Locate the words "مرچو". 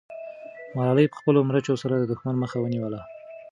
1.47-1.73